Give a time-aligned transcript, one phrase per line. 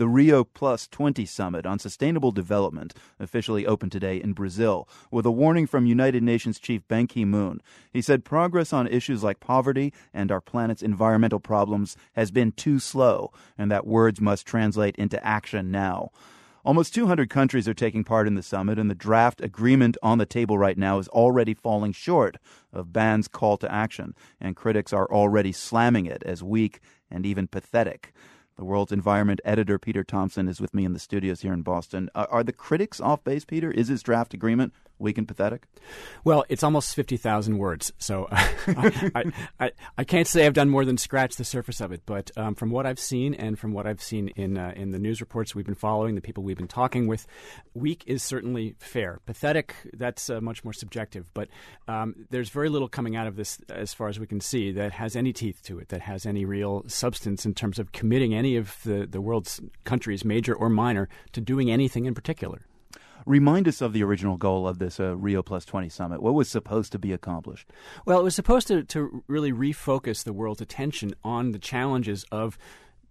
[0.00, 5.30] The Rio Plus 20 Summit on Sustainable Development officially opened today in Brazil with a
[5.30, 7.60] warning from United Nations Chief Ban Ki moon.
[7.92, 12.78] He said progress on issues like poverty and our planet's environmental problems has been too
[12.78, 16.12] slow, and that words must translate into action now.
[16.64, 20.24] Almost 200 countries are taking part in the summit, and the draft agreement on the
[20.24, 22.38] table right now is already falling short
[22.72, 26.80] of Ban's call to action, and critics are already slamming it as weak
[27.10, 28.14] and even pathetic.
[28.60, 32.10] The World's Environment editor, Peter Thompson, is with me in the studios here in Boston.
[32.14, 33.70] Uh, are the critics off base, Peter?
[33.70, 35.64] Is his draft agreement weak and pathetic?
[36.24, 39.24] Well, it's almost 50,000 words, so I, I,
[39.58, 42.02] I, I, can't say I've done more than scratch the surface of it.
[42.04, 44.98] But um, from what I've seen and from what I've seen in, uh, in the
[44.98, 47.26] news reports we've been following, the people we've been talking with,
[47.74, 49.20] weak is certainly fair.
[49.26, 51.32] Pathetic, that's uh, much more subjective.
[51.32, 51.48] But
[51.88, 54.92] um, there's very little coming out of this, as far as we can see, that
[54.92, 58.49] has any teeth to it, that has any real substance in terms of committing any
[58.56, 62.62] of the, the world's countries, major or minor, to doing anything in particular.
[63.26, 66.22] Remind us of the original goal of this uh, Rio Plus 20 summit.
[66.22, 67.70] What was supposed to be accomplished?
[68.06, 72.56] Well, it was supposed to, to really refocus the world's attention on the challenges of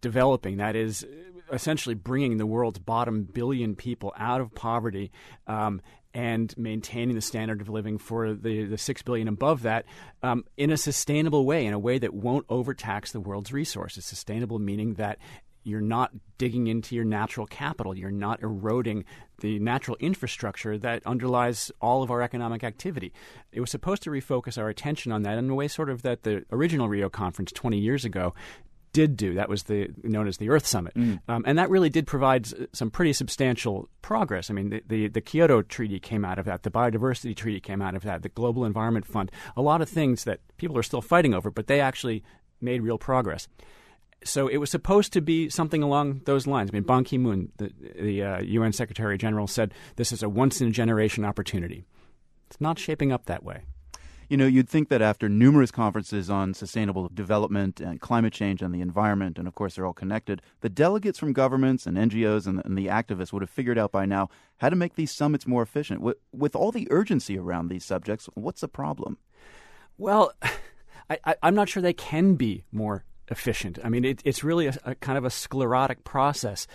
[0.00, 0.58] developing.
[0.58, 1.04] That is,
[1.52, 5.10] essentially bringing the world's bottom billion people out of poverty.
[5.46, 5.80] Um,
[6.14, 9.84] and maintaining the standard of living for the, the six billion above that
[10.22, 14.06] um, in a sustainable way, in a way that won't overtax the world's resources.
[14.06, 15.18] Sustainable meaning that
[15.66, 17.94] you're not digging into your natural capital.
[17.94, 19.04] You're not eroding
[19.40, 23.12] the natural infrastructure that underlies all of our economic activity.
[23.52, 26.22] It was supposed to refocus our attention on that in a way sort of that
[26.22, 28.32] the original Rio conference 20 years ago
[28.96, 29.34] did do.
[29.34, 31.20] That was the known as the Earth Summit, mm.
[31.28, 34.48] um, and that really did provide some pretty substantial progress.
[34.48, 37.82] I mean, the, the, the Kyoto Treaty came out of that, the Biodiversity Treaty came
[37.82, 41.02] out of that, the Global Environment Fund, a lot of things that people are still
[41.02, 42.24] fighting over, but they actually
[42.62, 43.48] made real progress
[44.24, 46.70] so it was supposed to be something along those lines.
[46.70, 50.28] I mean, Ban Ki moon, the, the uh, UN Secretary General, said this is a
[50.28, 51.84] once in a generation opportunity.
[52.48, 53.66] It's not shaping up that way.
[54.28, 58.74] You know, you'd think that after numerous conferences on sustainable development and climate change and
[58.74, 62.60] the environment, and of course they're all connected, the delegates from governments and NGOs and,
[62.64, 64.28] and the activists would have figured out by now
[64.58, 66.00] how to make these summits more efficient.
[66.00, 69.18] With, with all the urgency around these subjects, what's the problem?
[69.96, 70.32] Well,
[71.10, 73.78] I, am not sure they can be more efficient.
[73.84, 76.66] I mean, it, it's really a, a, kind of a sclerotic process.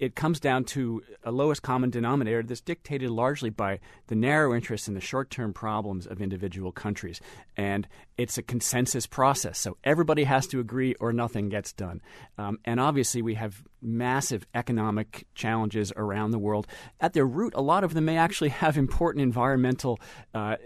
[0.00, 4.88] It comes down to a lowest common denominator that's dictated largely by the narrow interests
[4.88, 7.20] and the short term problems of individual countries.
[7.54, 9.58] And it's a consensus process.
[9.58, 12.00] So everybody has to agree or nothing gets done.
[12.38, 16.66] Um, and obviously, we have massive economic challenges around the world.
[16.98, 20.00] At their root, a lot of them may actually have important environmental.
[20.34, 20.56] Uh,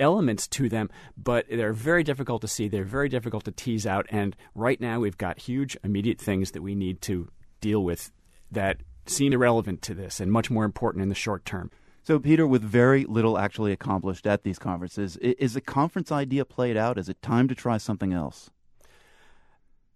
[0.00, 2.68] elements to them, but they're very difficult to see.
[2.68, 4.06] They're very difficult to tease out.
[4.10, 7.28] And right now, we've got huge immediate things that we need to
[7.60, 8.12] deal with
[8.50, 11.70] that seem irrelevant to this and much more important in the short term.
[12.02, 16.76] So, Peter, with very little actually accomplished at these conferences, is the conference idea played
[16.76, 16.96] out?
[16.96, 18.50] Is it time to try something else?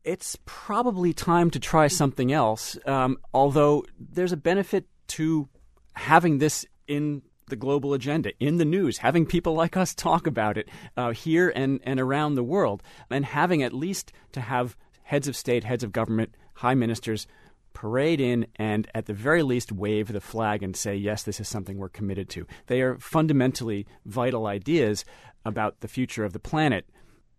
[0.04, 5.48] It's probably time to try something else, um, although there's a benefit to
[5.94, 10.58] having this in the global agenda in the news, having people like us talk about
[10.58, 15.28] it uh, here and, and around the world, and having at least to have heads
[15.28, 17.26] of state, heads of government, high ministers
[17.72, 21.48] parade in and at the very least wave the flag and say, yes, this is
[21.48, 22.46] something we're committed to.
[22.66, 25.04] They are fundamentally vital ideas
[25.44, 26.88] about the future of the planet.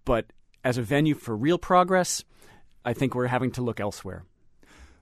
[0.06, 0.34] But
[0.64, 2.24] as a venue for real progress,
[2.86, 4.26] I think we're having to look elsewhere.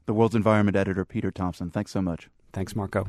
[0.05, 2.29] The World's Environment Editor, Peter Thompson, thanks so much.
[2.53, 3.07] Thanks, Marco.